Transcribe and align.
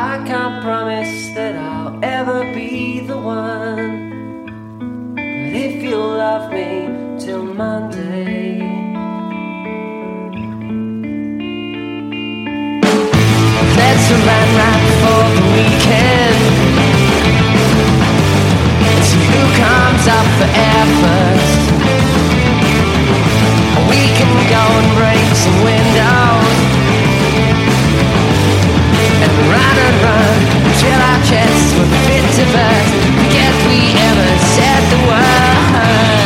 I 0.00 0.22
can't 0.24 0.62
promise 0.62 1.30
that 1.34 1.56
I'll 1.56 1.98
ever 2.04 2.44
be 2.54 3.00
the 3.00 3.18
one. 3.18 5.16
But 5.16 5.54
if 5.66 5.82
you 5.82 5.96
love 5.96 6.52
me 6.52 7.18
till 7.18 7.42
Monday. 7.42 8.60
Let's 13.74 14.06
run 14.28 14.48
right 14.62 14.86
for 15.02 15.22
the 15.34 15.44
weekend. 15.56 16.38
See 19.02 19.26
who 19.34 19.44
comes 19.58 20.04
up 20.06 20.26
for 20.38 20.48
air 20.68 20.86
first. 21.02 21.60
We 23.90 24.00
can 24.18 24.32
go 24.54 24.62
and 24.78 24.90
break 24.94 25.26
some 25.34 25.58
windows. 25.64 26.67
and 30.90 31.02
our 31.02 31.20
chests 31.24 31.74
were 31.78 31.90
fit 32.06 32.24
to 32.36 32.44
burst, 32.52 32.94
us 32.94 33.18
Forget 33.18 33.54
we 33.68 33.80
ever 34.08 34.30
said 34.54 34.82
the 34.90 35.00
word. 35.08 36.17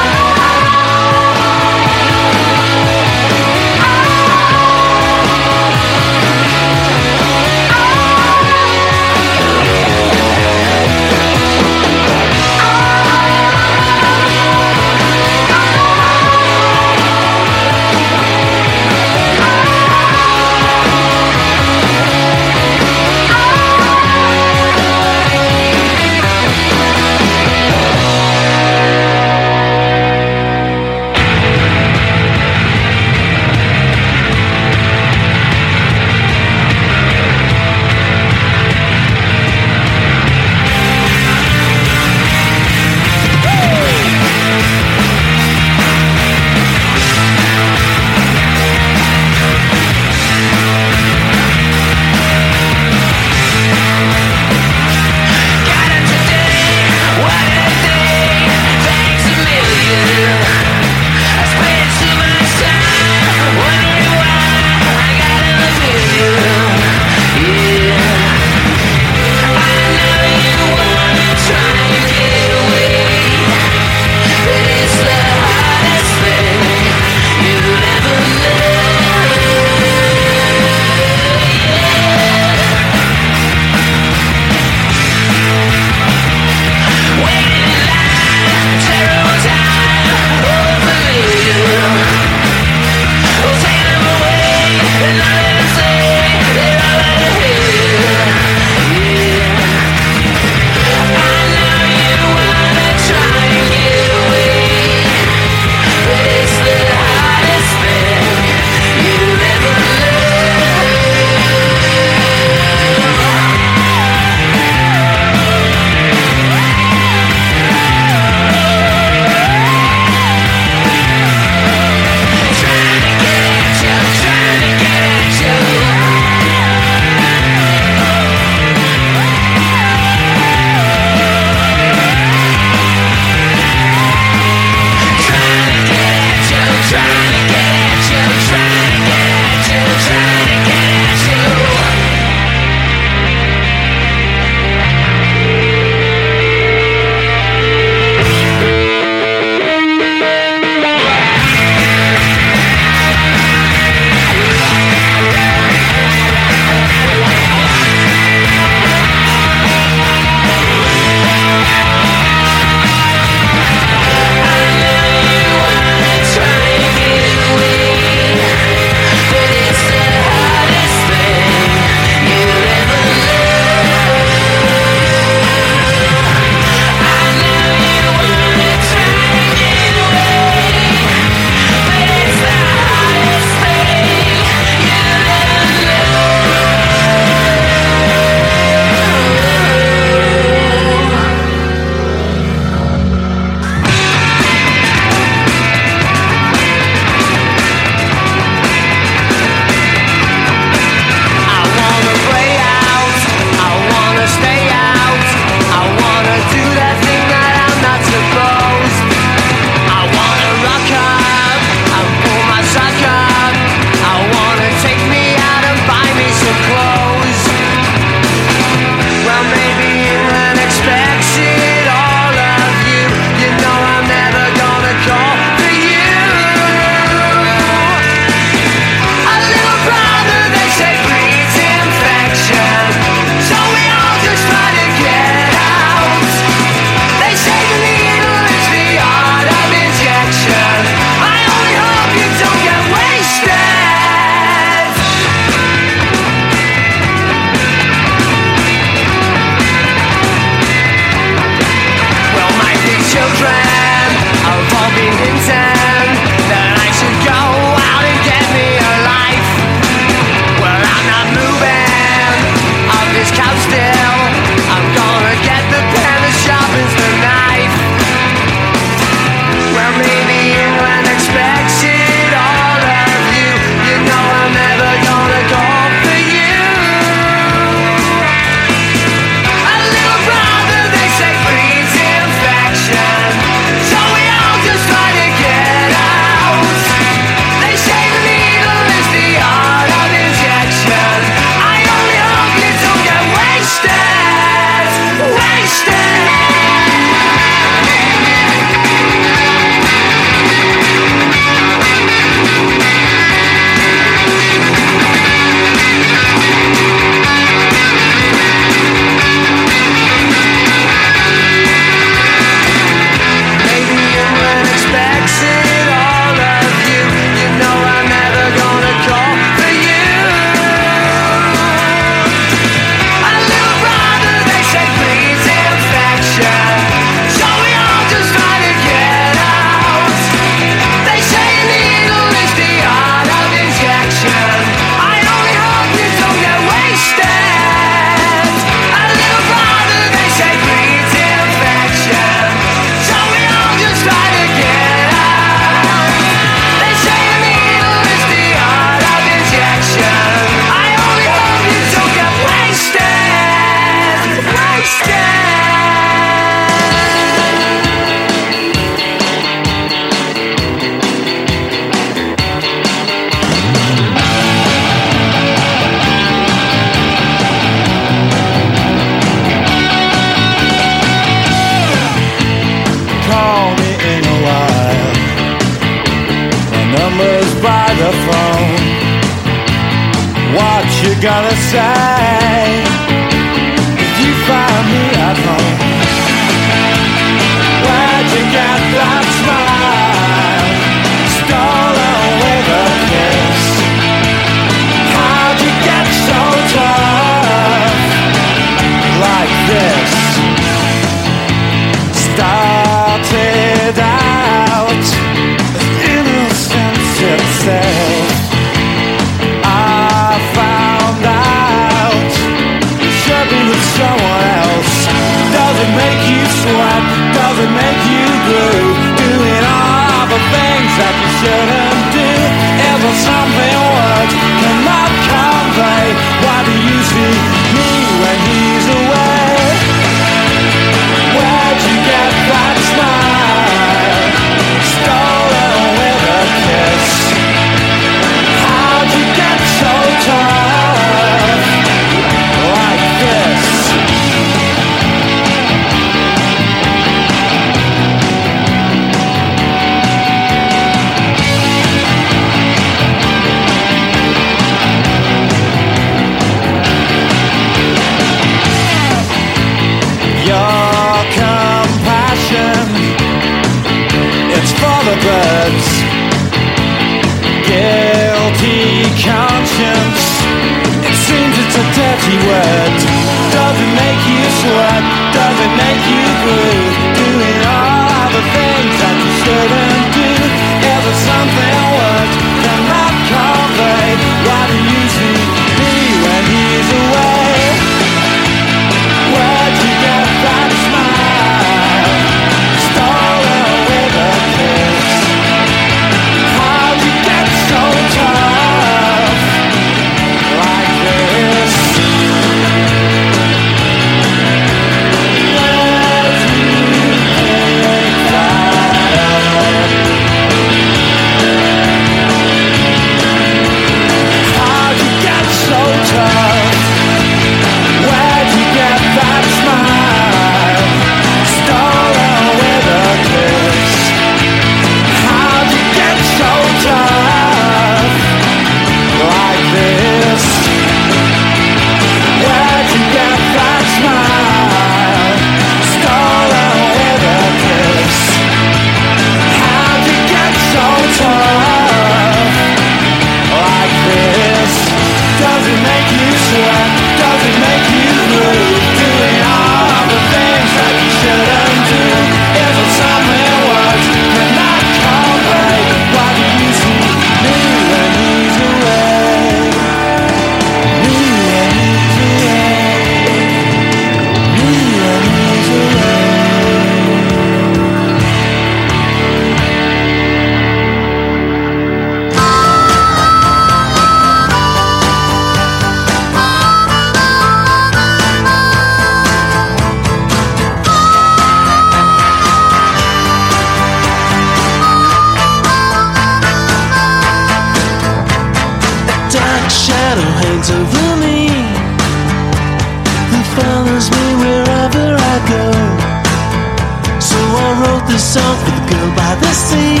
the 598.08 598.18
song 598.18 598.56
for 598.64 598.72
the 598.72 598.84
girl 598.88 599.10
by 599.12 599.36
the 599.36 599.52
sea 599.52 600.00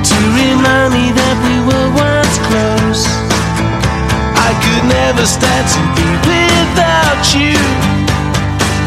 to 0.00 0.16
remind 0.32 0.96
me 0.96 1.12
that 1.12 1.36
we 1.44 1.60
were 1.60 1.88
once 1.92 2.36
close. 2.48 3.04
I 4.32 4.50
could 4.64 4.84
never 4.88 5.28
stand 5.28 5.64
to 5.76 5.80
be 5.92 6.08
without 6.24 7.20
you. 7.36 7.60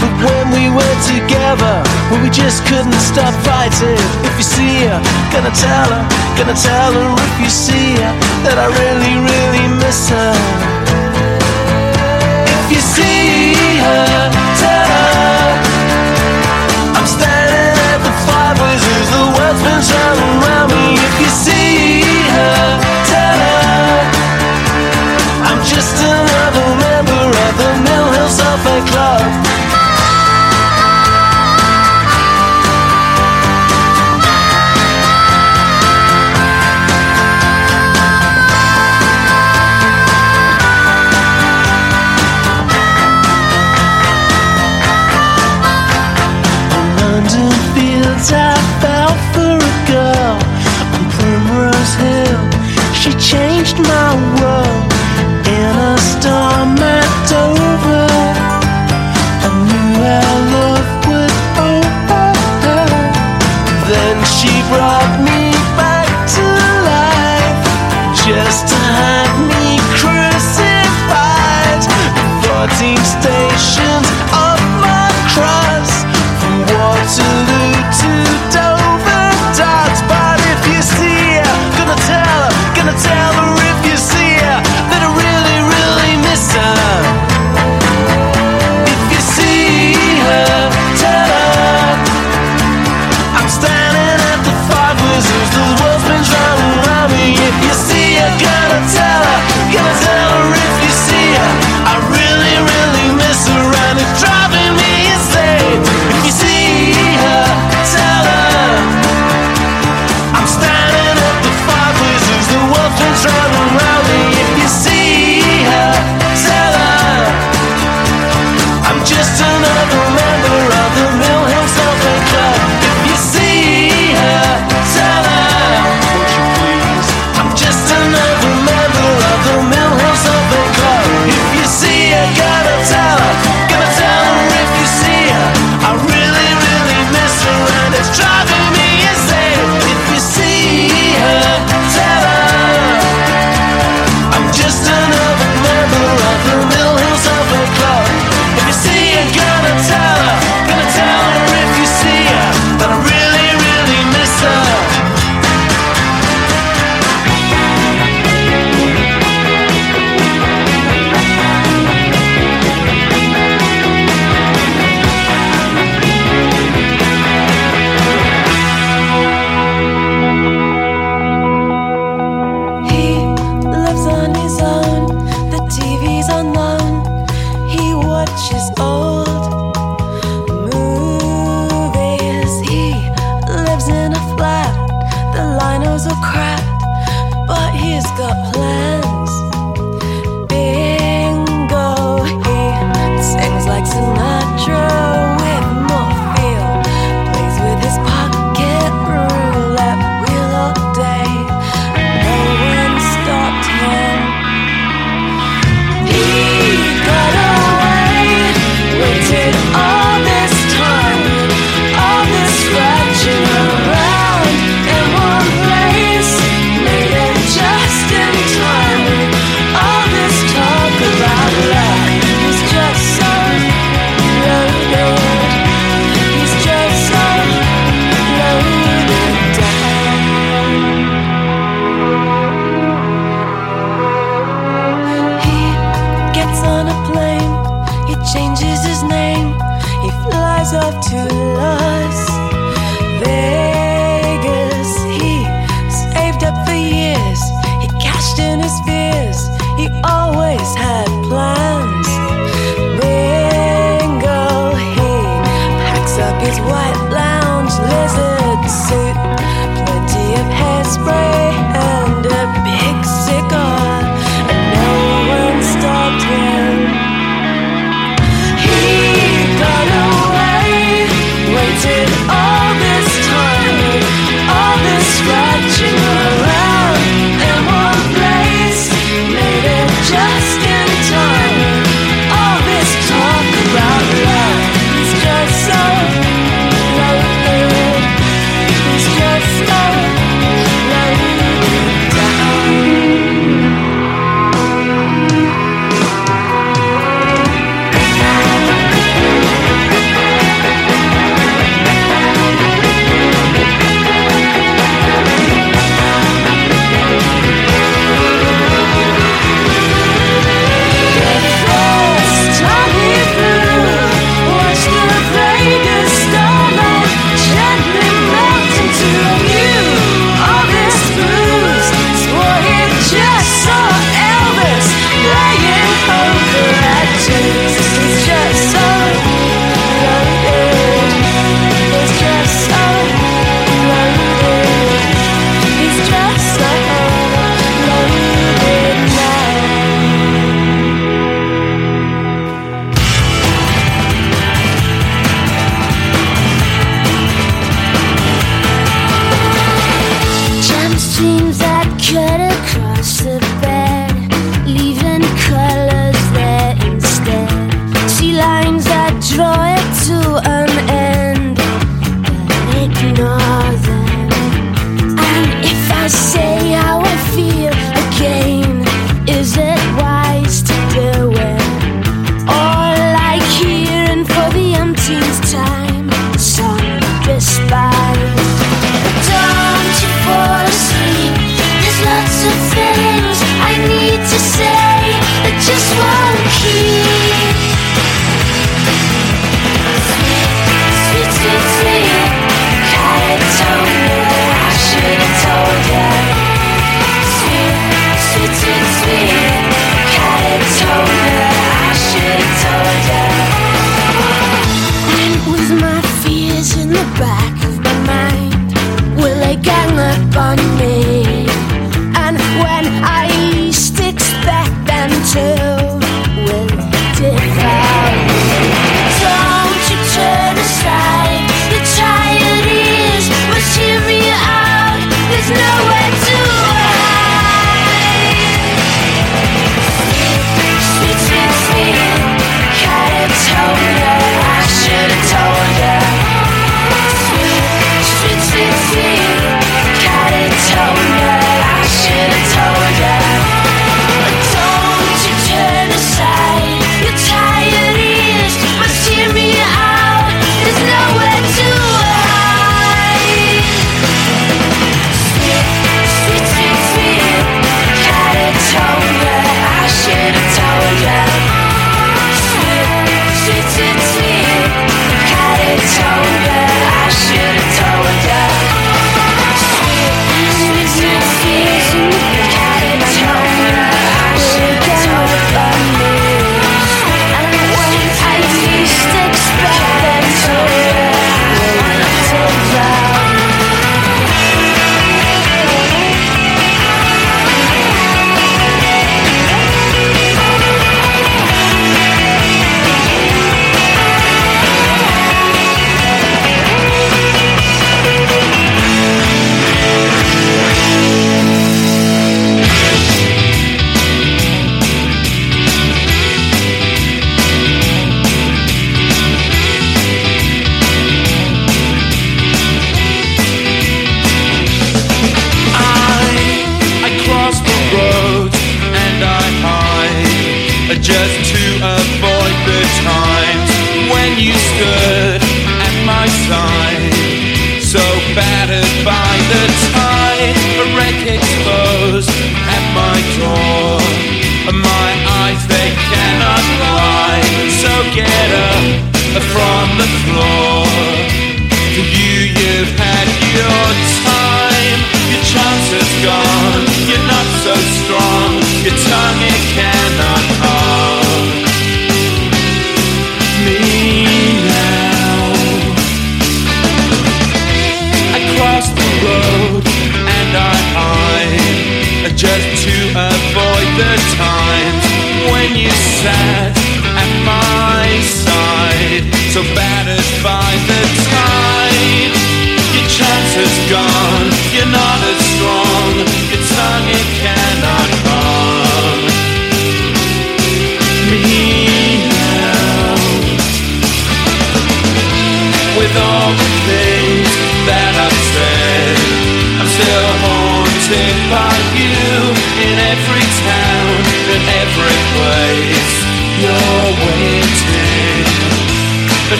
But 0.02 0.14
when 0.26 0.46
we 0.58 0.74
were 0.74 0.98
together, 1.06 1.86
well, 2.10 2.22
we 2.22 2.34
just 2.34 2.66
couldn't 2.66 2.98
stop 2.98 3.34
fighting. 3.46 4.02
If 4.26 4.34
you 4.42 4.46
see 4.46 4.90
her, 4.90 4.98
gonna 5.30 5.54
tell 5.54 5.90
her, 5.94 6.04
gonna 6.34 6.58
tell 6.58 6.94
her 6.98 7.10
if 7.14 7.36
you 7.38 7.50
see 7.50 7.94
her 8.02 8.14
that 8.42 8.58
I 8.58 8.68
really, 8.74 9.14
really 9.22 9.66
miss 9.78 10.10
her. 10.10 10.34
If 12.58 12.66
you 12.74 12.82
see 12.82 13.54
her, 13.86 14.77
just 25.78 26.04
another 26.04 26.68
member 26.82 27.22
of 27.46 27.54
the 27.62 27.72
Mill 27.86 28.12
Hill 28.14 28.30
Self 28.30 28.62
Hate 28.64 28.88
Club. 28.90 29.17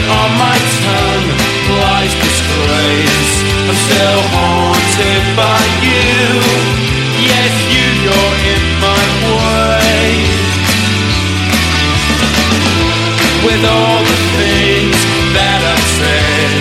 On 0.10 0.30
my 0.40 0.58
tongue 0.80 1.30
lies 1.84 2.16
disgrace. 2.16 3.34
I'm 3.68 3.76
still 3.76 4.22
haunted 4.32 5.24
by 5.36 5.62
you. 5.84 6.16
Yes, 7.28 7.54
you, 7.68 7.86
you're 8.08 8.38
in 8.56 8.64
my 8.80 9.06
way. 9.36 10.08
With 13.44 13.64
all 13.68 14.00
the 14.00 14.20
things 14.40 14.98
that 15.36 15.60
I've 15.76 15.90
said, 16.00 16.52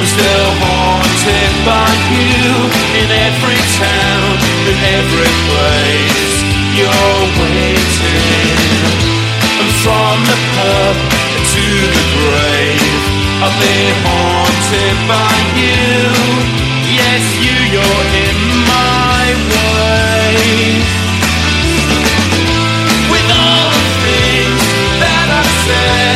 I'm 0.00 0.08
still 0.08 0.50
haunted 0.64 1.52
by 1.68 1.90
you 2.16 2.48
in 2.96 3.08
every 3.28 3.60
town, 3.76 4.32
in 4.68 4.78
every 4.96 5.32
place. 5.52 6.34
You're 6.80 7.24
waiting. 7.44 8.80
And 9.60 9.70
from 9.84 10.16
the 10.24 10.38
pub 10.56 11.19
to 11.54 11.64
the 11.96 12.04
grave? 12.14 13.02
Are 13.42 13.56
they 13.58 13.82
haunted 14.06 14.96
by 15.10 15.34
you? 15.58 15.90
Yes, 16.94 17.22
you, 17.42 17.56
you're 17.74 18.06
in 18.26 18.38
my 18.70 19.26
way. 19.50 20.78
With 23.10 23.28
all 23.34 23.70
the 23.74 23.86
things 24.06 24.62
that 25.02 25.26
I've 25.38 25.52
said. 25.66 26.09